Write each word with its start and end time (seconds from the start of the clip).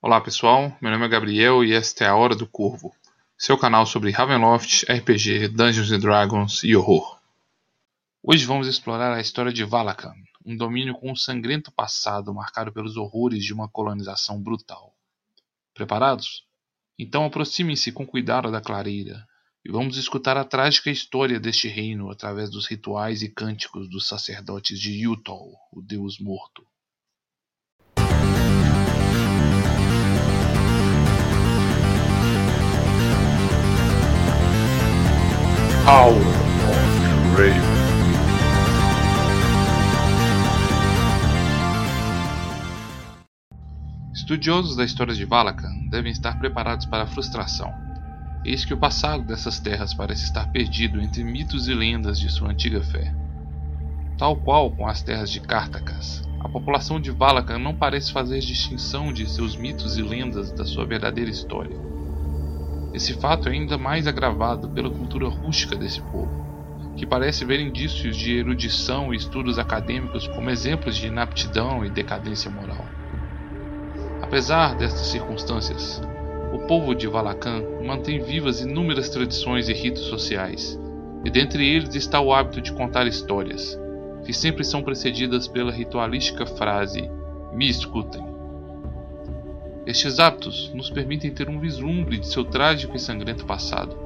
Olá 0.00 0.20
pessoal, 0.20 0.78
meu 0.80 0.92
nome 0.92 1.06
é 1.06 1.08
Gabriel 1.08 1.64
e 1.64 1.72
esta 1.72 2.04
é 2.04 2.06
a 2.06 2.14
Hora 2.14 2.36
do 2.36 2.46
Corvo, 2.46 2.94
seu 3.36 3.58
canal 3.58 3.84
sobre 3.84 4.12
Ravenloft, 4.12 4.84
RPG, 4.88 5.48
Dungeons 5.48 5.90
Dragons 6.00 6.62
e 6.62 6.76
horror. 6.76 7.18
Hoje 8.22 8.46
vamos 8.46 8.68
explorar 8.68 9.12
a 9.12 9.20
história 9.20 9.52
de 9.52 9.64
Valakan, 9.64 10.14
um 10.46 10.56
domínio 10.56 10.94
com 10.94 11.10
um 11.10 11.16
sangrento 11.16 11.72
passado 11.72 12.32
marcado 12.32 12.72
pelos 12.72 12.96
horrores 12.96 13.44
de 13.44 13.52
uma 13.52 13.68
colonização 13.68 14.40
brutal. 14.40 14.94
Preparados? 15.74 16.46
Então 16.96 17.24
aproximem-se 17.24 17.90
com 17.90 18.06
cuidado 18.06 18.52
da 18.52 18.60
clareira 18.60 19.26
e 19.64 19.72
vamos 19.72 19.96
escutar 19.96 20.36
a 20.36 20.44
trágica 20.44 20.90
história 20.90 21.40
deste 21.40 21.66
reino 21.66 22.08
através 22.08 22.50
dos 22.50 22.68
rituais 22.68 23.20
e 23.20 23.28
cânticos 23.28 23.90
dos 23.90 24.06
sacerdotes 24.06 24.78
de 24.78 24.92
Yutol, 24.92 25.56
o 25.72 25.82
deus 25.82 26.20
morto. 26.20 26.64
Hour 35.90 36.12
of. 36.12 36.88
Estudiosos 44.12 44.76
da 44.76 44.84
história 44.84 45.14
de 45.14 45.24
Valakan 45.24 45.88
devem 45.88 46.12
estar 46.12 46.38
preparados 46.38 46.84
para 46.84 47.04
a 47.04 47.06
frustração. 47.06 47.72
Eis 48.44 48.66
que 48.66 48.74
o 48.74 48.76
passado 48.76 49.24
dessas 49.24 49.60
terras 49.60 49.94
parece 49.94 50.24
estar 50.24 50.52
perdido 50.52 51.00
entre 51.00 51.24
mitos 51.24 51.68
e 51.68 51.72
lendas 51.72 52.20
de 52.20 52.30
sua 52.30 52.50
antiga 52.50 52.82
fé. 52.82 53.14
Tal 54.18 54.36
qual 54.36 54.70
com 54.70 54.86
as 54.86 55.00
terras 55.00 55.30
de 55.30 55.40
Cartacas, 55.40 56.22
a 56.40 56.50
população 56.50 57.00
de 57.00 57.10
Valakan 57.10 57.58
não 57.58 57.74
parece 57.74 58.12
fazer 58.12 58.40
distinção 58.40 59.10
de 59.10 59.26
seus 59.26 59.56
mitos 59.56 59.96
e 59.96 60.02
lendas 60.02 60.52
da 60.52 60.66
sua 60.66 60.84
verdadeira 60.84 61.30
história. 61.30 61.97
Esse 62.92 63.14
fato 63.14 63.48
é 63.48 63.52
ainda 63.52 63.76
mais 63.76 64.06
agravado 64.06 64.68
pela 64.70 64.90
cultura 64.90 65.28
rústica 65.28 65.76
desse 65.76 66.00
povo, 66.00 66.94
que 66.96 67.06
parece 67.06 67.44
ver 67.44 67.60
indícios 67.60 68.16
de 68.16 68.36
erudição 68.36 69.12
e 69.12 69.16
estudos 69.16 69.58
acadêmicos 69.58 70.26
como 70.28 70.50
exemplos 70.50 70.96
de 70.96 71.06
inaptidão 71.06 71.84
e 71.84 71.90
decadência 71.90 72.50
moral. 72.50 72.88
Apesar 74.22 74.74
destas 74.74 75.06
circunstâncias, 75.06 76.00
o 76.52 76.66
povo 76.66 76.94
de 76.94 77.06
Valakan 77.06 77.62
mantém 77.84 78.20
vivas 78.20 78.60
inúmeras 78.60 79.10
tradições 79.10 79.68
e 79.68 79.74
ritos 79.74 80.04
sociais, 80.04 80.78
e 81.24 81.30
dentre 81.30 81.66
eles 81.66 81.94
está 81.94 82.20
o 82.20 82.32
hábito 82.32 82.60
de 82.60 82.72
contar 82.72 83.06
histórias, 83.06 83.78
que 84.24 84.32
sempre 84.32 84.64
são 84.64 84.82
precedidas 84.82 85.46
pela 85.46 85.70
ritualística 85.70 86.46
frase: 86.46 87.10
Me 87.52 87.68
escutem. 87.68 88.37
Estes 89.88 90.18
hábitos 90.18 90.70
nos 90.74 90.90
permitem 90.90 91.30
ter 91.30 91.48
um 91.48 91.58
vislumbre 91.58 92.18
de 92.18 92.26
seu 92.26 92.44
trágico 92.44 92.94
e 92.94 93.00
sangrento 93.00 93.46
passado, 93.46 93.96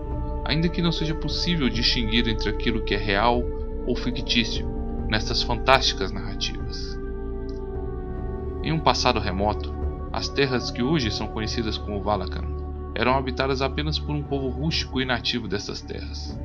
ainda 0.44 0.68
que 0.68 0.80
não 0.80 0.92
seja 0.92 1.12
possível 1.12 1.68
distinguir 1.68 2.28
entre 2.28 2.50
aquilo 2.50 2.84
que 2.84 2.94
é 2.94 2.96
real 2.96 3.42
ou 3.84 3.96
fictício 3.96 4.64
nestas 5.08 5.42
fantásticas 5.42 6.12
narrativas. 6.12 6.96
Em 8.62 8.70
um 8.70 8.78
passado 8.78 9.18
remoto, 9.18 9.74
as 10.12 10.28
terras 10.28 10.70
que 10.70 10.84
hoje 10.84 11.10
são 11.10 11.26
conhecidas 11.26 11.76
como 11.76 12.00
Valakan 12.00 12.46
eram 12.94 13.16
habitadas 13.16 13.60
apenas 13.60 13.98
por 13.98 14.14
um 14.14 14.22
povo 14.22 14.50
rústico 14.50 15.00
e 15.00 15.04
nativo 15.04 15.48
dessas 15.48 15.80
terras. 15.80 16.38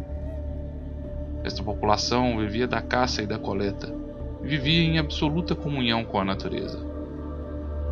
Esta 1.44 1.62
população 1.62 2.40
vivia 2.40 2.68
da 2.68 2.82
caça 2.82 3.22
e 3.22 3.28
da 3.28 3.38
coleta 3.38 3.94
vivia 4.42 4.82
em 4.82 4.98
absoluta 4.98 5.54
comunhão 5.54 6.04
com 6.04 6.20
a 6.20 6.26
natureza. 6.26 6.84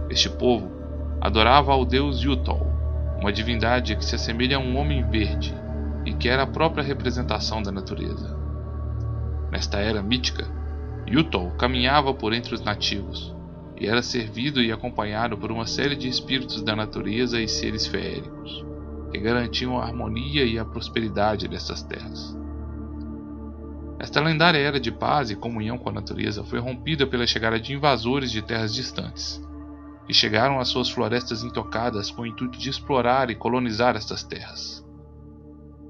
Este 0.09 0.28
povo 0.28 0.84
adorava 1.26 1.72
ao 1.73 1.84
deus 1.84 2.22
Yutol, 2.22 2.72
uma 3.20 3.34
divindade 3.34 3.95
que 3.95 4.06
se 4.06 4.14
assemelha 4.14 4.58
a 4.58 4.59
um 4.59 4.78
homem 4.78 5.04
verde 5.09 5.56
e 6.06 6.14
que 6.14 6.30
era 6.30 6.44
a 6.44 6.48
própria 6.48 6.84
representação 6.84 7.64
da 7.64 7.72
natureza. 7.72 8.38
Nesta 9.52 9.80
era 9.80 10.03
mítica, 10.03 10.47
Yutol 11.09 11.50
caminhava 11.58 12.13
por 12.13 12.31
entre 12.31 12.53
os 12.53 12.62
nativos 12.62 13.36
e 13.75 13.88
era 13.88 14.03
servido 14.03 14.62
e 14.62 14.72
acompanhado 14.72 15.36
por 15.36 15.52
uma 15.52 15.66
série 15.66 15.96
de 15.96 16.08
espíritos 16.08 16.62
da 16.62 16.75
natureza 16.75 17.42
e 17.42 17.47
seres 17.47 17.88
feéricos, 17.88 18.63
que 19.12 19.18
garantiam 19.18 19.80
a 19.80 19.84
harmonia 19.84 20.46
e 20.46 20.59
a 20.59 20.63
prosperidade 20.63 21.47
dessas 21.47 21.81
terras. 21.81 22.38
Esta 23.97 24.22
lendária 24.22 24.59
era 24.59 24.80
de 24.80 24.92
paz 24.92 25.31
e 25.31 25.36
comunhão 25.36 25.75
com 25.75 25.90
a 25.90 25.94
natureza 25.94 26.44
foi 26.44 26.59
rompida 26.59 27.07
pela 27.07 27.25
chegada 27.25 27.59
de 27.59 27.74
invasores 27.74 28.30
de 28.30 28.44
terras 28.44 28.72
distantes, 28.72 29.42
que 30.06 30.14
chegaram 30.14 30.60
às 30.60 30.68
suas 30.68 30.90
florestas 30.90 31.44
intocadas 31.44 32.12
com 32.12 32.22
o 32.22 32.28
intuito 32.28 32.58
de 32.58 32.70
explorar 32.70 33.30
e 33.30 33.36
colonizar 33.36 33.96
estas 33.96 34.24
terras. 34.24 34.86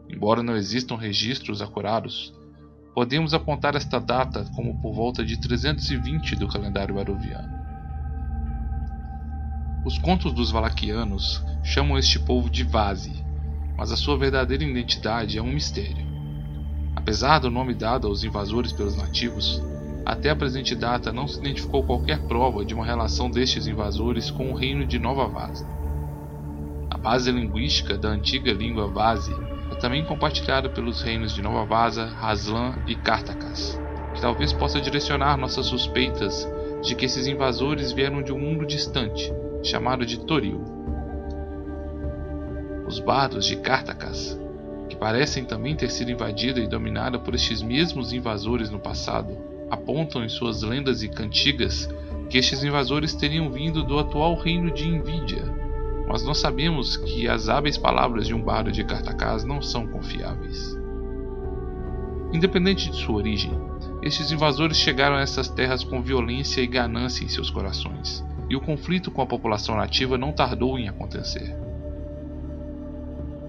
Embora 0.10 0.42
não 0.42 0.56
existam 0.56 0.96
registros 0.96 1.62
acurados, 1.62 2.34
podemos 2.94 3.34
apontar 3.34 3.76
esta 3.76 4.00
data 4.00 4.46
como 4.56 4.80
por 4.82 4.94
volta 4.94 5.24
de 5.26 5.38
320 5.38 6.36
do 6.36 6.48
calendário 6.48 6.96
baroviano. 6.96 7.54
Os 9.86 9.98
contos 10.00 10.34
dos 10.34 10.50
Valaquianos 10.50 11.44
chamam 11.64 11.98
este 11.98 12.18
povo 12.18 12.50
de 12.50 12.64
Vazi, 12.64 13.24
mas 13.78 13.92
a 13.92 13.98
sua 13.98 14.18
verdadeira 14.18 14.64
identidade 14.64 15.38
é 15.38 15.42
um 15.42 15.52
mistério. 15.52 16.06
Apesar 16.96 17.40
do 17.40 17.52
nome 17.52 17.74
dado 17.74 18.08
aos 18.08 18.24
invasores 18.24 18.72
pelos 18.72 18.96
nativos, 18.96 19.62
até 20.06 20.30
a 20.30 20.36
presente 20.36 20.76
data 20.76 21.12
não 21.12 21.28
se 21.28 21.40
identificou 21.40 21.84
qualquer 21.84 22.20
prova 22.28 22.64
de 22.64 22.76
uma 22.76 22.86
relação 22.86 23.30
destes 23.30 23.66
invasores 23.66 24.30
com 24.30 24.52
o 24.52 24.56
reino 24.56 24.86
de 24.86 25.00
Nova 25.00 25.28
Vaza. 25.28 25.68
A 26.92 26.98
base 26.98 27.32
linguística 27.32 27.98
da 27.98 28.10
antiga 28.10 28.54
língua 28.54 28.88
Vazi 28.88 29.36
é 29.72 29.76
também 29.76 30.06
compartilhada 30.06 30.70
pelos 30.70 31.02
reinos 31.02 31.34
de 31.34 31.42
Nova 31.42 31.66
Vaza, 31.66 32.06
Haslan 32.22 32.76
e 32.86 32.96
Cartacas, 32.96 33.80
que 34.14 34.22
talvez 34.22 34.54
possa 34.54 34.80
direcionar 34.80 35.38
nossas 35.38 35.66
suspeitas 35.66 36.48
de 36.84 36.94
que 36.94 37.06
esses 37.06 37.26
invasores 37.26 37.92
vieram 37.92 38.22
de 38.22 38.32
um 38.32 38.40
mundo 38.40 38.64
distante, 38.64 39.34
chamado 39.64 40.06
de 40.06 40.20
Toril. 40.20 40.64
Os 42.88 43.00
bardos 43.00 43.46
de 43.48 43.56
Cartacas, 43.56 44.40
que 44.88 44.96
parecem 44.96 45.44
também 45.44 45.76
ter 45.76 45.90
sido 45.90 46.12
invadida 46.12 46.60
e 46.60 46.68
dominada 46.68 47.18
por 47.18 47.34
estes 47.34 47.64
mesmos 47.64 48.14
invasores 48.14 48.70
no 48.70 48.80
passado, 48.80 49.55
apontam 49.70 50.24
em 50.24 50.30
suas 50.30 50.62
lendas 50.62 51.04
e 51.04 51.10
cantigas 51.10 51.90
que 52.30 52.38
estes 52.38 52.64
invasores 52.64 53.14
teriam 53.14 53.52
vindo 53.52 53.84
do 53.84 54.00
atual 54.00 54.36
reino 54.36 54.72
de 54.72 54.88
Invídia, 54.88 55.44
mas 56.08 56.24
nós 56.24 56.38
sabemos 56.38 56.98
que 56.98 57.28
as 57.28 57.50
hábeis 57.50 57.78
palavras 57.78 58.28
de 58.28 58.34
um 58.34 58.42
bardo 58.42 58.72
de 58.72 58.84
Cartacás 58.84 59.44
não 59.44 59.62
são 59.62 59.88
confiáveis. 59.88 60.78
Independente 62.32 62.90
de 62.90 62.98
sua 62.98 63.16
origem, 63.16 63.52
estes 64.02 64.32
invasores 64.32 64.78
chegaram 64.78 65.16
a 65.16 65.22
essas 65.22 65.50
terras 65.50 65.84
com 65.84 66.02
violência 66.02 66.62
e 66.62 66.68
ganância 66.68 67.24
em 67.24 67.28
seus 67.30 67.50
corações, 67.50 68.24
e 68.50 68.56
o 68.56 68.62
conflito 68.62 69.10
com 69.10 69.22
a 69.22 69.26
população 69.26 69.76
nativa 69.76 70.18
não 70.18 70.32
tardou 70.32 70.78
em 70.78 70.88
acontecer. 70.88 71.56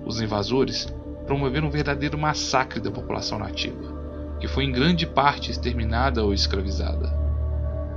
Os 0.05 0.21
invasores 0.21 0.87
promoveram 1.27 1.67
um 1.67 1.71
verdadeiro 1.71 2.17
massacre 2.17 2.81
da 2.81 2.91
população 2.91 3.39
nativa, 3.39 3.96
que 4.41 4.49
foi 4.49 4.65
em 4.65 4.73
grande 4.73 5.07
parte 5.07 5.51
exterminada 5.51 6.25
ou 6.25 6.33
escravizada. 6.33 7.13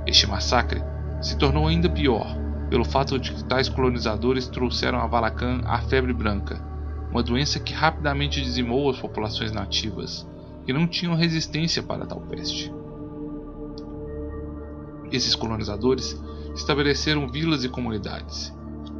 Este 0.06 0.26
massacre 0.26 0.82
se 1.20 1.36
tornou 1.36 1.66
ainda 1.66 1.88
pior 1.88 2.26
pelo 2.70 2.84
fato 2.84 3.18
de 3.18 3.32
que 3.32 3.44
tais 3.44 3.68
colonizadores 3.68 4.46
trouxeram 4.46 5.00
a 5.00 5.06
Valacan 5.06 5.60
a 5.64 5.78
febre 5.82 6.12
branca, 6.12 6.62
uma 7.10 7.22
doença 7.22 7.58
que 7.58 7.74
rapidamente 7.74 8.40
dizimou 8.40 8.88
as 8.88 8.98
populações 8.98 9.50
nativas, 9.50 10.26
que 10.64 10.72
não 10.72 10.86
tinham 10.86 11.16
resistência 11.16 11.82
para 11.82 12.06
tal 12.06 12.20
peste. 12.20 12.72
Esses 15.10 15.34
colonizadores 15.34 16.16
estabeleceram 16.54 17.28
vilas 17.28 17.64
e 17.64 17.68
comunidades, 17.68 18.54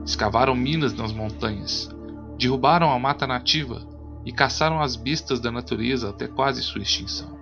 escavaram 0.05 0.57
minas 0.57 0.93
nas 0.93 1.13
montanhas, 1.13 1.89
derrubaram 2.37 2.91
a 2.91 2.99
mata 2.99 3.27
nativa 3.27 3.90
e 4.25 4.33
caçaram 4.33 4.81
as 4.81 4.97
bestas 4.97 5.41
da 5.41 5.51
natureza 5.51 6.11
até 6.11 6.29
quase 6.29 6.63
sua 6.63 6.83
extinção. 6.83 7.39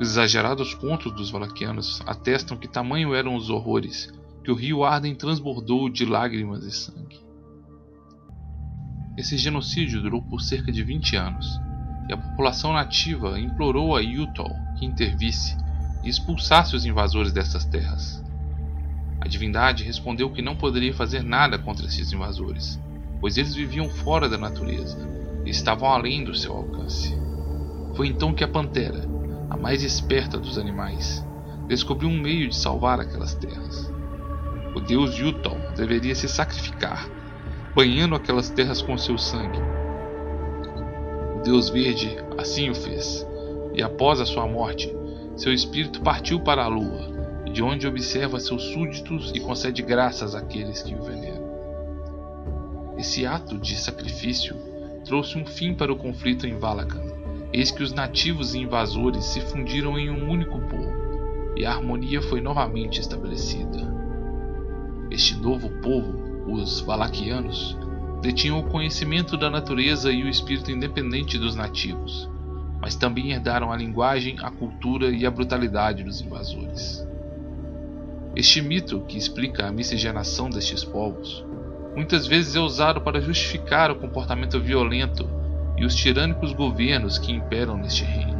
Os 0.00 0.10
exagerados 0.10 0.74
contos 0.74 1.12
dos 1.12 1.30
Valaquianos 1.30 2.00
atestam 2.06 2.56
que 2.56 2.68
tamanho 2.68 3.14
eram 3.14 3.34
os 3.34 3.50
horrores 3.50 4.12
que 4.44 4.50
o 4.50 4.54
rio 4.54 4.84
Arden 4.84 5.14
transbordou 5.14 5.88
de 5.88 6.04
lágrimas 6.04 6.64
e 6.64 6.70
sangue. 6.70 7.20
Esse 9.16 9.36
genocídio 9.36 10.00
durou 10.00 10.22
por 10.22 10.40
cerca 10.40 10.70
de 10.70 10.82
20 10.82 11.16
anos, 11.16 11.60
e 12.08 12.12
a 12.12 12.16
população 12.16 12.72
nativa 12.72 13.38
implorou 13.38 13.96
a 13.96 14.00
Utah 14.00 14.48
que 14.78 14.86
intervisse 14.86 15.56
e 16.04 16.08
expulsasse 16.08 16.76
os 16.76 16.86
invasores 16.86 17.32
dessas 17.32 17.64
terras. 17.64 18.24
A 19.20 19.26
divindade 19.26 19.82
respondeu 19.82 20.30
que 20.30 20.40
não 20.40 20.56
poderia 20.56 20.94
fazer 20.94 21.22
nada 21.22 21.58
contra 21.58 21.86
esses 21.86 22.12
invasores, 22.12 22.80
pois 23.20 23.36
eles 23.36 23.54
viviam 23.54 23.88
fora 23.88 24.28
da 24.28 24.38
natureza 24.38 25.27
estavam 25.50 25.90
além 25.90 26.24
do 26.24 26.34
seu 26.34 26.54
alcance. 26.54 27.16
Foi 27.94 28.06
então 28.06 28.32
que 28.32 28.44
a 28.44 28.48
pantera, 28.48 29.08
a 29.50 29.56
mais 29.56 29.82
esperta 29.82 30.38
dos 30.38 30.58
animais, 30.58 31.24
descobriu 31.66 32.08
um 32.08 32.20
meio 32.20 32.48
de 32.48 32.56
salvar 32.56 33.00
aquelas 33.00 33.34
terras. 33.34 33.92
O 34.74 34.80
deus 34.80 35.16
Yuton 35.16 35.58
deveria 35.76 36.14
se 36.14 36.28
sacrificar, 36.28 37.08
banhando 37.74 38.14
aquelas 38.14 38.50
terras 38.50 38.80
com 38.80 38.96
seu 38.96 39.18
sangue. 39.18 39.58
O 41.36 41.42
Deus 41.42 41.68
Verde 41.68 42.16
assim 42.36 42.70
o 42.70 42.74
fez, 42.74 43.26
e 43.74 43.82
após 43.82 44.20
a 44.20 44.26
sua 44.26 44.46
morte, 44.46 44.94
seu 45.36 45.52
espírito 45.52 46.00
partiu 46.00 46.40
para 46.40 46.64
a 46.64 46.68
lua, 46.68 47.44
de 47.52 47.62
onde 47.62 47.86
observa 47.86 48.40
seus 48.40 48.62
súditos 48.72 49.32
e 49.34 49.40
concede 49.40 49.82
graças 49.82 50.34
àqueles 50.34 50.82
que 50.82 50.94
o 50.94 51.02
veneram. 51.02 51.48
Esse 52.98 53.24
ato 53.26 53.56
de 53.56 53.76
sacrifício 53.76 54.56
trouxe 55.08 55.38
um 55.38 55.46
fim 55.46 55.72
para 55.72 55.90
o 55.90 55.96
conflito 55.96 56.46
em 56.46 56.58
Valakan, 56.58 57.02
eis 57.50 57.70
que 57.70 57.82
os 57.82 57.94
nativos 57.94 58.54
e 58.54 58.58
invasores 58.58 59.24
se 59.24 59.40
fundiram 59.40 59.98
em 59.98 60.10
um 60.10 60.30
único 60.30 60.60
povo, 60.60 61.54
e 61.56 61.64
a 61.64 61.72
harmonia 61.72 62.20
foi 62.20 62.42
novamente 62.42 63.00
estabelecida. 63.00 63.90
Este 65.10 65.34
novo 65.34 65.70
povo, 65.80 66.52
os 66.52 66.80
Valaquianos, 66.80 67.74
detinham 68.20 68.60
o 68.60 68.68
conhecimento 68.68 69.34
da 69.38 69.48
natureza 69.48 70.12
e 70.12 70.22
o 70.22 70.28
espírito 70.28 70.70
independente 70.70 71.38
dos 71.38 71.56
nativos, 71.56 72.28
mas 72.78 72.94
também 72.94 73.32
herdaram 73.32 73.72
a 73.72 73.76
linguagem, 73.76 74.36
a 74.40 74.50
cultura 74.50 75.08
e 75.08 75.24
a 75.24 75.30
brutalidade 75.30 76.02
dos 76.02 76.20
invasores. 76.20 77.02
Este 78.36 78.60
mito, 78.60 79.00
que 79.08 79.16
explica 79.16 79.66
a 79.66 79.72
miscigenação 79.72 80.50
destes 80.50 80.84
povos, 80.84 81.44
muitas 81.98 82.28
vezes 82.28 82.54
é 82.54 82.60
usado 82.60 83.00
para 83.00 83.20
justificar 83.20 83.90
o 83.90 83.96
comportamento 83.96 84.60
violento 84.60 85.28
e 85.76 85.84
os 85.84 85.96
tirânicos 85.96 86.52
governos 86.52 87.18
que 87.18 87.32
imperam 87.32 87.76
neste 87.76 88.04
reino. 88.04 88.38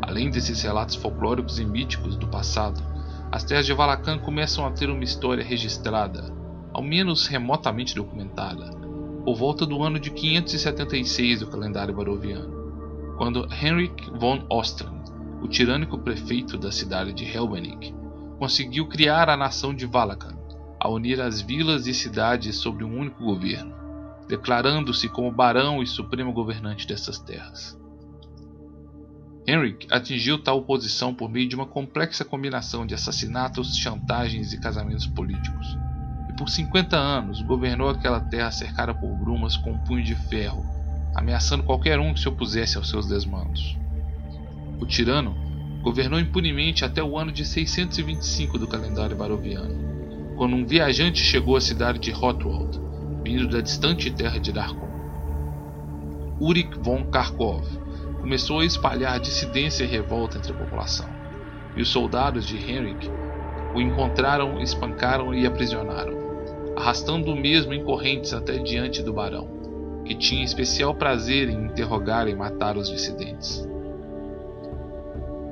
Além 0.00 0.30
desses 0.30 0.62
relatos 0.62 0.94
folclóricos 0.94 1.58
e 1.58 1.66
míticos 1.66 2.16
do 2.16 2.26
passado, 2.26 2.82
as 3.30 3.44
terras 3.44 3.66
de 3.66 3.74
Valacan 3.74 4.18
começam 4.18 4.64
a 4.64 4.70
ter 4.70 4.88
uma 4.88 5.04
história 5.04 5.44
registrada, 5.44 6.32
ao 6.72 6.82
menos 6.82 7.26
remotamente 7.26 7.94
documentada, 7.94 8.70
por 9.22 9.36
volta 9.36 9.66
do 9.66 9.82
ano 9.82 9.98
de 9.98 10.10
576 10.12 11.40
do 11.40 11.46
calendário 11.48 11.94
baroviano, 11.94 13.14
quando 13.18 13.46
Henrik 13.52 14.10
von 14.18 14.46
Ostren, 14.48 15.02
o 15.42 15.46
tirânico 15.46 15.98
prefeito 15.98 16.56
da 16.56 16.72
cidade 16.72 17.12
de 17.12 17.26
Helbenik, 17.26 17.94
conseguiu 18.38 18.88
criar 18.88 19.28
a 19.28 19.36
nação 19.36 19.74
de 19.74 19.84
Valacan, 19.84 20.41
a 20.82 20.88
unir 20.88 21.20
as 21.20 21.40
vilas 21.40 21.86
e 21.86 21.94
cidades 21.94 22.56
sob 22.56 22.82
um 22.82 22.98
único 22.98 23.22
governo, 23.22 23.72
declarando-se 24.28 25.08
como 25.08 25.30
barão 25.30 25.80
e 25.80 25.86
supremo 25.86 26.32
governante 26.32 26.88
dessas 26.88 27.20
terras. 27.20 27.78
Henrik 29.46 29.86
atingiu 29.92 30.42
tal 30.42 30.62
posição 30.62 31.14
por 31.14 31.30
meio 31.30 31.48
de 31.48 31.54
uma 31.54 31.66
complexa 31.66 32.24
combinação 32.24 32.84
de 32.84 32.94
assassinatos, 32.94 33.76
chantagens 33.76 34.52
e 34.52 34.58
casamentos 34.58 35.06
políticos. 35.06 35.78
E 36.28 36.32
por 36.32 36.48
50 36.48 36.96
anos 36.96 37.40
governou 37.42 37.88
aquela 37.88 38.18
terra 38.18 38.50
cercada 38.50 38.92
por 38.92 39.08
brumas 39.14 39.56
com 39.56 39.70
um 39.70 39.78
punho 39.84 40.02
de 40.02 40.16
ferro, 40.16 40.64
ameaçando 41.14 41.62
qualquer 41.62 42.00
um 42.00 42.12
que 42.12 42.18
se 42.18 42.28
opusesse 42.28 42.76
aos 42.76 42.88
seus 42.88 43.06
desmandos. 43.06 43.78
O 44.80 44.86
tirano 44.86 45.32
governou 45.80 46.18
impunemente 46.18 46.84
até 46.84 47.00
o 47.00 47.16
ano 47.16 47.30
de 47.30 47.44
625 47.44 48.58
do 48.58 48.66
calendário 48.66 49.16
baroviano, 49.16 49.91
quando 50.36 50.56
um 50.56 50.66
viajante 50.66 51.22
chegou 51.22 51.56
à 51.56 51.60
cidade 51.60 51.98
de 51.98 52.12
Hotwald, 52.12 52.80
vindo 53.24 53.48
da 53.48 53.60
distante 53.60 54.10
terra 54.10 54.38
de 54.38 54.52
Darkon. 54.52 54.88
Urik 56.40 56.78
von 56.80 57.04
Kharkov 57.04 57.64
começou 58.20 58.60
a 58.60 58.64
espalhar 58.64 59.20
dissidência 59.20 59.84
e 59.84 59.86
revolta 59.86 60.38
entre 60.38 60.52
a 60.52 60.56
população, 60.56 61.08
e 61.76 61.82
os 61.82 61.88
soldados 61.88 62.46
de 62.46 62.56
Henrik 62.56 63.10
o 63.74 63.80
encontraram, 63.80 64.60
espancaram 64.60 65.34
e 65.34 65.46
aprisionaram, 65.46 66.12
arrastando 66.76 67.32
o 67.32 67.36
mesmo 67.36 67.72
em 67.72 67.84
correntes 67.84 68.32
até 68.32 68.58
diante 68.58 69.02
do 69.02 69.12
barão, 69.12 69.48
que 70.04 70.14
tinha 70.14 70.44
especial 70.44 70.94
prazer 70.94 71.48
em 71.48 71.66
interrogar 71.66 72.28
e 72.28 72.34
matar 72.34 72.76
os 72.76 72.90
dissidentes. 72.90 73.66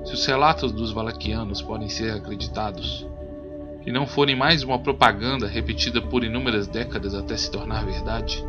Se 0.05 0.15
os 0.15 0.27
relatos 0.27 0.73
dos 0.73 0.93
Valaquianos 0.93 1.63
podem 1.63 1.89
ser 1.89 2.13
acreditados, 2.13 3.07
e 3.87 3.91
não 3.91 4.07
forem 4.07 4.37
mais 4.37 4.63
uma 4.63 4.79
propaganda 4.79 5.47
repetida 5.47 6.03
por 6.03 6.23
inúmeras 6.23 6.67
décadas 6.67 7.15
até 7.15 7.37
se 7.37 7.51
tornar 7.51 7.85
verdade, 7.85 8.45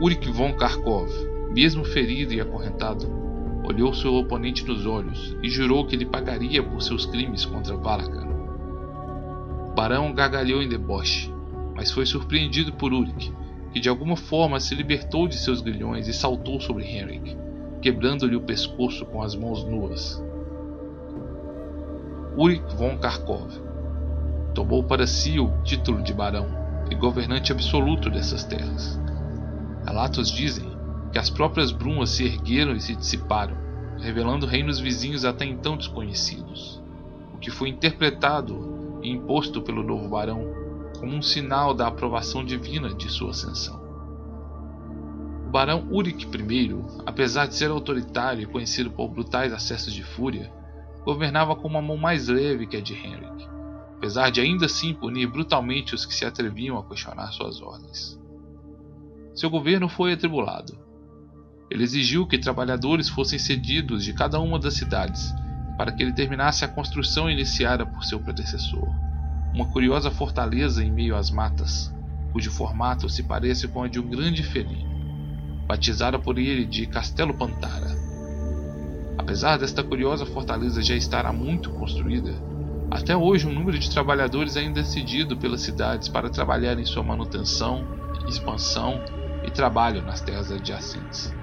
Urik 0.00 0.30
von 0.30 0.52
Kharkov, 0.52 1.10
mesmo 1.54 1.84
ferido 1.84 2.34
e 2.34 2.40
acorrentado, 2.40 3.06
olhou 3.64 3.94
seu 3.94 4.14
oponente 4.14 4.64
nos 4.64 4.84
olhos 4.86 5.36
e 5.42 5.48
jurou 5.48 5.86
que 5.86 5.96
lhe 5.96 6.04
pagaria 6.04 6.62
por 6.62 6.82
seus 6.82 7.06
crimes 7.06 7.44
contra 7.44 7.76
Valakan. 7.76 8.28
O 9.68 9.74
barão 9.74 10.12
gargalhou 10.12 10.62
em 10.62 10.68
deboche, 10.68 11.32
mas 11.74 11.90
foi 11.90 12.04
surpreendido 12.04 12.72
por 12.72 12.92
Urik, 12.92 13.32
que 13.72 13.80
de 13.80 13.88
alguma 13.88 14.16
forma 14.16 14.60
se 14.60 14.74
libertou 14.74 15.26
de 15.26 15.36
seus 15.36 15.60
grilhões 15.60 16.08
e 16.08 16.12
saltou 16.12 16.60
sobre 16.60 16.84
Henrik, 16.84 17.36
quebrando-lhe 17.80 18.36
o 18.36 18.42
pescoço 18.42 19.04
com 19.06 19.22
as 19.22 19.34
mãos 19.34 19.64
nuas. 19.64 20.22
Urik 22.36 22.74
von 22.76 22.98
Kharkov. 22.98 23.65
Tomou 24.56 24.82
para 24.82 25.06
si 25.06 25.38
o 25.38 25.52
título 25.64 26.02
de 26.02 26.14
barão 26.14 26.46
e 26.90 26.94
governante 26.94 27.52
absoluto 27.52 28.08
dessas 28.08 28.42
terras. 28.42 28.98
Relatos 29.84 30.30
dizem 30.30 30.66
que 31.12 31.18
as 31.18 31.28
próprias 31.28 31.70
brumas 31.70 32.08
se 32.08 32.24
ergueram 32.24 32.72
e 32.72 32.80
se 32.80 32.96
dissiparam, 32.96 33.54
revelando 33.98 34.46
reinos 34.46 34.80
vizinhos 34.80 35.26
até 35.26 35.44
então 35.44 35.76
desconhecidos, 35.76 36.82
o 37.34 37.36
que 37.36 37.50
foi 37.50 37.68
interpretado 37.68 38.98
e 39.02 39.10
imposto 39.10 39.60
pelo 39.60 39.82
novo 39.82 40.08
barão 40.08 40.42
como 40.98 41.14
um 41.14 41.20
sinal 41.20 41.74
da 41.74 41.88
aprovação 41.88 42.42
divina 42.42 42.94
de 42.94 43.10
sua 43.10 43.32
ascensão. 43.32 43.78
O 45.46 45.50
barão 45.50 45.86
Urik 45.92 46.24
I, 46.24 46.82
apesar 47.04 47.46
de 47.46 47.56
ser 47.56 47.70
autoritário 47.70 48.44
e 48.44 48.46
conhecido 48.46 48.90
por 48.90 49.08
brutais 49.08 49.52
acessos 49.52 49.92
de 49.92 50.02
fúria, 50.02 50.50
governava 51.04 51.54
com 51.54 51.68
uma 51.68 51.82
mão 51.82 51.98
mais 51.98 52.28
leve 52.28 52.66
que 52.66 52.78
a 52.78 52.80
de 52.80 52.94
Henrik, 52.94 53.55
apesar 53.96 54.30
de 54.30 54.40
ainda 54.40 54.66
assim 54.66 54.92
punir 54.92 55.26
brutalmente 55.26 55.94
os 55.94 56.04
que 56.04 56.14
se 56.14 56.24
atreviam 56.24 56.78
a 56.78 56.84
questionar 56.84 57.32
suas 57.32 57.60
ordens. 57.62 58.20
Seu 59.34 59.48
governo 59.48 59.88
foi 59.88 60.12
atribulado. 60.12 60.78
Ele 61.70 61.82
exigiu 61.82 62.26
que 62.26 62.38
trabalhadores 62.38 63.08
fossem 63.08 63.38
cedidos 63.38 64.04
de 64.04 64.12
cada 64.12 64.38
uma 64.38 64.58
das 64.58 64.74
cidades 64.74 65.34
para 65.76 65.92
que 65.92 66.02
ele 66.02 66.12
terminasse 66.12 66.64
a 66.64 66.68
construção 66.68 67.30
iniciada 67.30 67.84
por 67.84 68.04
seu 68.04 68.20
predecessor, 68.20 68.88
uma 69.52 69.66
curiosa 69.66 70.10
fortaleza 70.10 70.84
em 70.84 70.90
meio 70.90 71.16
às 71.16 71.30
matas, 71.30 71.92
cujo 72.32 72.50
formato 72.50 73.08
se 73.08 73.22
parece 73.22 73.66
com 73.68 73.82
a 73.82 73.88
de 73.88 73.98
um 73.98 74.08
grande 74.08 74.42
felino, 74.42 74.88
batizada 75.66 76.18
por 76.18 76.38
ele 76.38 76.64
de 76.64 76.86
Castelo 76.86 77.34
Pantara. 77.34 77.94
Apesar 79.18 79.58
desta 79.58 79.82
curiosa 79.82 80.24
fortaleza 80.24 80.82
já 80.82 80.94
estar 80.94 81.26
há 81.26 81.32
muito 81.32 81.70
construída, 81.70 82.32
até 82.90 83.16
hoje 83.16 83.46
um 83.46 83.52
número 83.52 83.78
de 83.78 83.90
trabalhadores 83.90 84.56
é 84.56 84.82
cedido 84.84 85.36
pelas 85.36 85.62
cidades 85.62 86.08
para 86.08 86.30
trabalhar 86.30 86.78
em 86.78 86.84
sua 86.84 87.02
manutenção, 87.02 87.84
expansão 88.28 89.00
e 89.44 89.50
trabalho 89.50 90.02
nas 90.02 90.20
terras 90.20 90.50
adjacentes. 90.52 91.34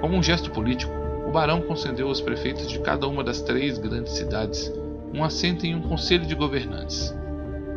Como 0.00 0.16
um 0.16 0.22
gesto 0.22 0.50
político, 0.50 0.92
o 1.26 1.30
barão 1.30 1.62
concedeu 1.62 2.08
aos 2.08 2.20
prefeitos 2.20 2.68
de 2.68 2.80
cada 2.80 3.06
uma 3.06 3.22
das 3.22 3.40
três 3.40 3.78
grandes 3.78 4.14
cidades 4.14 4.72
um 5.12 5.22
assento 5.22 5.66
em 5.66 5.74
um 5.74 5.82
conselho 5.82 6.26
de 6.26 6.34
governantes, 6.34 7.14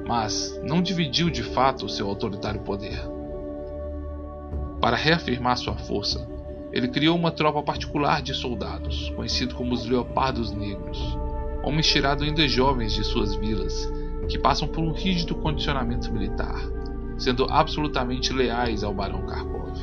mas 0.08 0.60
não 0.64 0.82
dividiu 0.82 1.30
de 1.30 1.44
fato 1.44 1.86
o 1.86 1.90
seu 1.90 2.08
autoritário 2.08 2.62
poder. 2.62 3.00
Para 4.80 4.96
reafirmar 4.96 5.58
sua 5.58 5.76
força, 5.76 6.28
ele 6.74 6.88
criou 6.88 7.16
uma 7.16 7.32
tropa 7.32 7.62
particular 7.62 8.20
de 8.24 8.34
soldados, 8.34 9.12
conhecido 9.16 9.54
como 9.54 9.74
os 9.74 9.86
Leopardos 9.86 10.52
Negros, 10.52 11.00
homens 11.64 11.86
tirados 11.86 12.28
ainda 12.28 12.48
jovens 12.48 12.94
de 12.94 13.04
suas 13.04 13.36
vilas, 13.36 13.88
que 14.28 14.40
passam 14.40 14.68
por 14.68 14.84
um 14.84 14.92
rígido 14.92 15.36
condicionamento 15.36 16.12
militar, 16.12 16.60
sendo 17.16 17.46
absolutamente 17.48 18.34
leais 18.34 18.84
ao 18.84 18.92
Barão 18.92 19.24
Kharkov. 19.28 19.74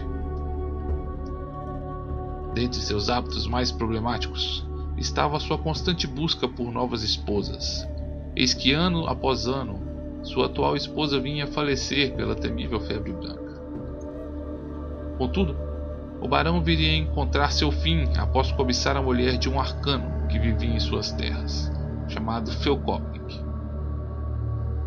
Dentre 2.54 2.80
seus 2.80 3.08
hábitos 3.08 3.46
mais 3.46 3.70
problemáticos 3.70 4.68
estava 4.98 5.38
sua 5.38 5.56
constante 5.56 6.08
busca 6.08 6.48
por 6.48 6.72
novas 6.72 7.04
esposas. 7.04 7.88
Eis 8.34 8.52
que 8.52 8.72
ano 8.72 9.06
após 9.06 9.46
ano, 9.46 9.80
sua 10.24 10.46
atual 10.46 10.74
esposa 10.74 11.20
vinha 11.20 11.46
falecer 11.46 12.16
pela 12.16 12.34
temível 12.34 12.80
febre 12.80 13.12
branca. 13.12 13.60
Contudo, 15.16 15.69
o 16.20 16.28
barão 16.28 16.62
viria 16.62 16.92
a 16.92 16.96
encontrar 16.96 17.50
seu 17.50 17.72
fim 17.72 18.04
após 18.18 18.52
cobiçar 18.52 18.96
a 18.96 19.02
mulher 19.02 19.38
de 19.38 19.48
um 19.48 19.58
arcano 19.58 20.28
que 20.28 20.38
vivia 20.38 20.74
em 20.74 20.78
suas 20.78 21.10
terras, 21.12 21.72
chamado 22.08 22.52
Felkopnik. 22.52 23.40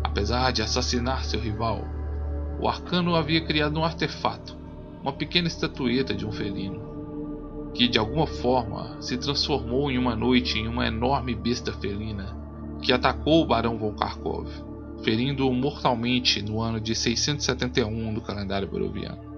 Apesar 0.02 0.52
de 0.52 0.62
assassinar 0.62 1.24
seu 1.24 1.40
rival, 1.40 1.84
o 2.60 2.68
arcano 2.68 3.16
havia 3.16 3.44
criado 3.44 3.80
um 3.80 3.84
artefato, 3.84 4.56
uma 5.02 5.12
pequena 5.12 5.48
estatueta 5.48 6.14
de 6.14 6.24
um 6.24 6.30
felino, 6.30 7.72
que 7.74 7.88
de 7.88 7.98
alguma 7.98 8.28
forma 8.28 9.02
se 9.02 9.18
transformou 9.18 9.90
em 9.90 9.98
uma 9.98 10.14
noite 10.14 10.60
em 10.60 10.68
uma 10.68 10.86
enorme 10.86 11.34
besta 11.34 11.72
felina 11.72 12.36
que 12.80 12.92
atacou 12.92 13.42
o 13.42 13.46
barão 13.46 13.76
von 13.76 13.92
Kharkov, 13.96 14.48
ferindo-o 15.02 15.52
mortalmente 15.52 16.40
no 16.40 16.60
ano 16.60 16.80
de 16.80 16.94
671 16.94 18.14
do 18.14 18.20
calendário 18.20 18.70
baroviano. 18.70 19.33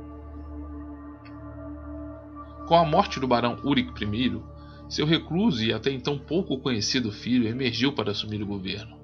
Com 2.66 2.74
a 2.74 2.84
morte 2.84 3.20
do 3.20 3.28
barão 3.28 3.58
Uric 3.64 4.04
I, 4.04 4.42
seu 4.88 5.06
recluso 5.06 5.64
e 5.64 5.72
até 5.72 5.90
então 5.90 6.18
pouco 6.18 6.58
conhecido 6.58 7.12
filho 7.12 7.48
emergiu 7.48 7.92
para 7.92 8.10
assumir 8.10 8.42
o 8.42 8.46
governo. 8.46 8.96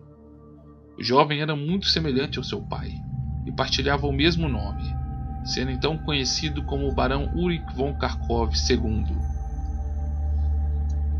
O 0.99 1.03
jovem 1.03 1.41
era 1.41 1.55
muito 1.55 1.87
semelhante 1.87 2.39
ao 2.39 2.45
seu 2.45 2.61
pai 2.61 2.93
e 3.47 3.53
partilhava 3.53 4.07
o 4.07 4.13
mesmo 4.13 4.49
nome, 4.49 4.83
sendo 5.45 5.71
então 5.71 5.97
conhecido 5.97 6.63
como 6.63 6.89
o 6.89 6.95
Barão 6.95 7.31
Uric 7.35 7.75
von 7.75 7.95
Kharkov 7.95 8.53
II. 8.69 9.17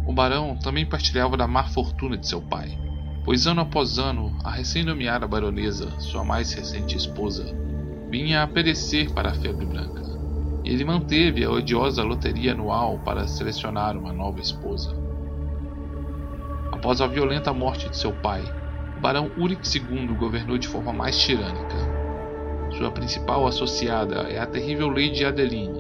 O 0.07 0.13
barão 0.13 0.57
também 0.57 0.85
partilhava 0.85 1.37
da 1.37 1.47
má 1.47 1.65
fortuna 1.65 2.17
de 2.17 2.27
seu 2.27 2.43
pai, 2.43 2.77
pois 3.25 3.47
ano 3.47 3.61
após 3.61 3.99
ano 3.99 4.37
a 4.43 4.51
recém-nomeada 4.51 5.29
baronesa, 5.29 5.91
sua 6.01 6.25
mais 6.25 6.53
recente 6.53 6.97
esposa, 6.97 7.45
vinha 8.11 8.43
a 8.43 8.49
perecer 8.49 9.13
para 9.13 9.31
a 9.31 9.35
febre 9.35 9.65
branca, 9.65 10.03
ele 10.71 10.85
manteve 10.85 11.45
a 11.45 11.51
odiosa 11.51 12.03
loteria 12.03 12.53
anual 12.53 12.99
para 12.99 13.27
selecionar 13.27 13.97
uma 13.97 14.13
nova 14.13 14.41
esposa. 14.41 14.97
Após 16.71 17.01
a 17.01 17.07
violenta 17.07 17.53
morte 17.53 17.89
de 17.89 17.97
seu 17.97 18.13
pai, 18.13 18.43
o 18.97 19.01
barão 19.01 19.31
Uric 19.37 19.67
II 19.77 20.09
governou 20.15 20.59
de 20.59 20.69
forma 20.69 20.93
mais 20.93 21.19
tirânica, 21.19 22.03
sua 22.77 22.91
principal 22.91 23.47
associada 23.47 24.31
é 24.31 24.39
a 24.39 24.47
terrível 24.47 24.89
Lady 24.89 25.25
Adeline, 25.25 25.79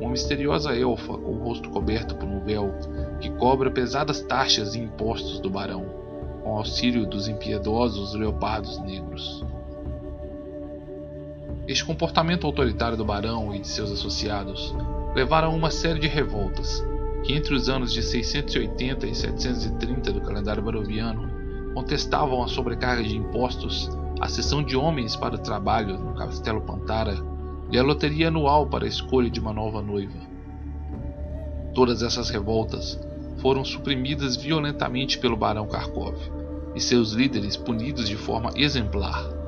uma 0.00 0.10
misteriosa 0.10 0.74
elfa 0.74 1.16
com 1.16 1.30
o 1.30 1.44
rosto 1.44 1.68
coberto 1.68 2.16
por 2.16 2.26
um 2.26 2.40
véu 2.40 2.74
que 3.20 3.30
cobra 3.32 3.70
pesadas 3.70 4.22
taxas 4.22 4.74
e 4.74 4.80
impostos 4.80 5.40
do 5.40 5.50
barão, 5.50 5.84
com 6.42 6.56
auxílio 6.56 7.06
dos 7.06 7.28
impiedosos 7.28 8.14
leopardos 8.14 8.80
negros. 8.80 9.44
Este 11.72 11.86
comportamento 11.86 12.46
autoritário 12.46 12.98
do 12.98 13.04
barão 13.04 13.54
e 13.54 13.58
de 13.58 13.66
seus 13.66 13.90
associados 13.90 14.76
levaram 15.14 15.48
a 15.48 15.54
uma 15.54 15.70
série 15.70 15.98
de 15.98 16.06
revoltas, 16.06 16.84
que 17.24 17.32
entre 17.32 17.54
os 17.54 17.66
anos 17.66 17.94
de 17.94 18.02
680 18.02 19.06
e 19.06 19.14
730 19.14 20.12
do 20.12 20.20
calendário 20.20 20.62
baroviano 20.62 21.30
contestavam 21.72 22.42
a 22.42 22.46
sobrecarga 22.46 23.02
de 23.02 23.16
impostos 23.16 23.88
a 24.20 24.28
sessão 24.28 24.62
de 24.62 24.76
homens 24.76 25.16
para 25.16 25.36
o 25.36 25.38
trabalho 25.38 25.96
no 25.96 26.14
Castelo 26.14 26.60
Pantara 26.60 27.16
e 27.70 27.78
a 27.78 27.82
loteria 27.82 28.28
anual 28.28 28.66
para 28.66 28.84
a 28.84 28.88
escolha 28.88 29.30
de 29.30 29.40
uma 29.40 29.54
nova 29.54 29.80
noiva. 29.80 30.20
Todas 31.72 32.02
essas 32.02 32.28
revoltas 32.28 33.00
foram 33.38 33.64
suprimidas 33.64 34.36
violentamente 34.36 35.18
pelo 35.18 35.38
Barão 35.38 35.66
Kharkov 35.66 36.18
e 36.74 36.80
seus 36.82 37.12
líderes 37.12 37.56
punidos 37.56 38.10
de 38.10 38.16
forma 38.16 38.50
exemplar. 38.56 39.41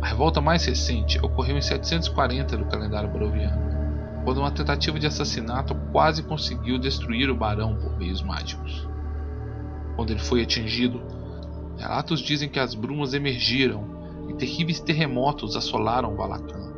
A 0.00 0.06
revolta 0.06 0.40
mais 0.40 0.64
recente 0.64 1.18
ocorreu 1.18 1.56
em 1.56 1.62
740 1.62 2.56
do 2.56 2.64
calendário 2.66 3.10
baroviano, 3.10 4.22
quando 4.24 4.38
uma 4.38 4.50
tentativa 4.50 4.98
de 4.98 5.06
assassinato 5.06 5.74
quase 5.92 6.22
conseguiu 6.22 6.78
destruir 6.78 7.30
o 7.30 7.34
barão 7.34 7.76
por 7.76 7.96
meios 7.98 8.22
mágicos. 8.22 8.88
Quando 9.96 10.10
ele 10.10 10.20
foi 10.20 10.42
atingido, 10.42 11.02
Relatos 11.80 12.20
dizem 12.20 12.46
que 12.46 12.60
as 12.60 12.74
brumas 12.74 13.14
emergiram 13.14 13.82
e 14.28 14.34
terríveis 14.34 14.80
terremotos 14.80 15.56
assolaram 15.56 16.14
Valacan, 16.14 16.70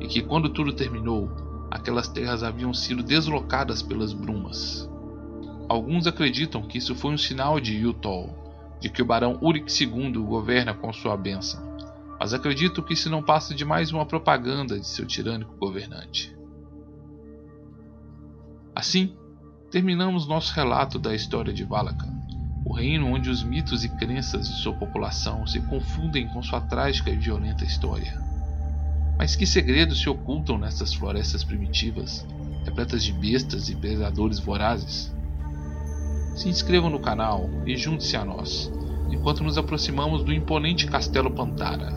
e 0.00 0.06
que 0.06 0.22
quando 0.22 0.48
tudo 0.48 0.72
terminou, 0.72 1.30
aquelas 1.70 2.08
terras 2.08 2.42
haviam 2.42 2.72
sido 2.72 3.02
deslocadas 3.02 3.82
pelas 3.82 4.14
brumas. 4.14 4.88
Alguns 5.68 6.06
acreditam 6.06 6.62
que 6.62 6.78
isso 6.78 6.94
foi 6.94 7.12
um 7.12 7.18
sinal 7.18 7.60
de 7.60 7.74
Yutol, 7.74 8.30
de 8.80 8.88
que 8.88 9.02
o 9.02 9.04
barão 9.04 9.38
Uric 9.42 9.70
II 9.84 10.12
governa 10.22 10.72
com 10.72 10.90
sua 10.90 11.18
bênção, 11.18 11.73
mas 12.18 12.32
acredito 12.32 12.82
que 12.82 12.94
isso 12.94 13.10
não 13.10 13.22
passa 13.22 13.54
de 13.54 13.64
mais 13.64 13.92
uma 13.92 14.06
propaganda 14.06 14.78
de 14.78 14.86
seu 14.86 15.06
tirânico 15.06 15.56
governante. 15.56 16.36
Assim, 18.74 19.16
terminamos 19.70 20.26
nosso 20.26 20.54
relato 20.54 20.98
da 20.98 21.14
história 21.14 21.52
de 21.52 21.64
Valacan 21.64 22.14
o 22.64 22.72
reino 22.72 23.06
onde 23.12 23.28
os 23.28 23.42
mitos 23.42 23.84
e 23.84 23.88
crenças 23.90 24.48
de 24.48 24.54
sua 24.56 24.72
população 24.72 25.46
se 25.46 25.60
confundem 25.60 26.26
com 26.28 26.42
sua 26.42 26.62
trágica 26.62 27.10
e 27.10 27.16
violenta 27.16 27.64
história. 27.64 28.18
Mas 29.18 29.36
que 29.36 29.46
segredos 29.46 30.00
se 30.00 30.08
ocultam 30.08 30.56
nessas 30.56 30.94
florestas 30.94 31.44
primitivas, 31.44 32.26
repletas 32.64 33.04
de 33.04 33.12
bestas 33.12 33.68
e 33.68 33.76
predadores 33.76 34.38
vorazes? 34.38 35.12
Se 36.34 36.48
inscrevam 36.48 36.88
no 36.88 36.98
canal 36.98 37.48
e 37.66 37.76
junte-se 37.76 38.16
a 38.16 38.24
nós, 38.24 38.72
enquanto 39.14 39.44
nos 39.44 39.56
aproximamos 39.56 40.22
do 40.22 40.32
imponente 40.32 40.86
Castelo 40.86 41.30
Pantara, 41.30 41.92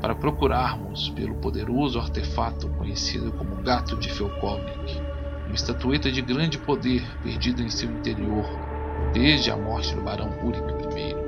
para 0.00 0.14
procurarmos 0.14 1.10
pelo 1.10 1.34
poderoso 1.36 1.98
artefato 1.98 2.68
conhecido 2.70 3.32
como 3.32 3.62
Gato 3.62 3.96
de 3.96 4.08
Felkovnik, 4.08 5.00
uma 5.46 5.54
estatueta 5.54 6.10
de 6.10 6.22
grande 6.22 6.58
poder 6.58 7.02
perdida 7.22 7.62
em 7.62 7.70
seu 7.70 7.90
interior 7.90 8.46
desde 9.12 9.50
a 9.50 9.56
morte 9.56 9.94
do 9.94 10.02
barão 10.02 10.30
Uric 10.44 10.62
I. 10.98 11.25